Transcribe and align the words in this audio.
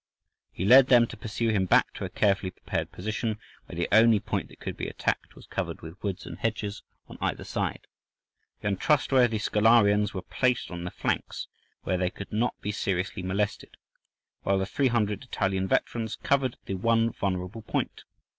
He 0.51 0.65
led 0.65 0.87
them 0.87 1.05
to 1.05 1.15
pursue 1.15 1.49
him 1.49 1.67
back 1.67 1.93
to 1.93 2.05
a 2.05 2.09
carefully 2.09 2.49
prepared 2.49 2.91
position, 2.91 3.37
where 3.67 3.75
the 3.75 3.87
only 3.91 4.19
point 4.19 4.49
that 4.49 4.59
could 4.59 4.75
be 4.75 4.87
attacked 4.87 5.35
was 5.35 5.45
covered 5.45 5.81
with 5.81 6.01
woods 6.01 6.25
and 6.25 6.39
hedges 6.39 6.81
on 7.07 7.19
either 7.21 7.43
side. 7.43 7.85
The 8.61 8.69
untrustworthy 8.69 9.37
"Scholarians" 9.37 10.15
were 10.15 10.23
placed 10.23 10.71
on 10.71 10.85
the 10.85 10.89
flanks, 10.89 11.49
where 11.83 11.99
they 11.99 12.09
could 12.09 12.31
not 12.31 12.59
be 12.61 12.71
seriously 12.71 13.21
molested, 13.21 13.77
while 14.41 14.57
the 14.57 14.65
300 14.65 15.21
Italian 15.21 15.67
veterans 15.67 16.15
covered 16.15 16.57
the 16.65 16.73
one 16.73 17.11
vulnerable 17.11 17.61
point. 17.61 18.01